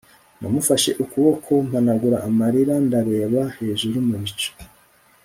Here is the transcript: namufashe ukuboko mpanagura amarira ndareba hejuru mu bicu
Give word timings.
namufashe 0.39 0.89
ukuboko 1.03 1.51
mpanagura 1.67 2.17
amarira 2.29 2.75
ndareba 2.85 3.41
hejuru 3.57 3.97
mu 4.07 4.15
bicu 4.21 4.49